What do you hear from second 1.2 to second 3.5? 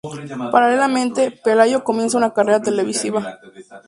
Pelayo comienza una carrera televisiva.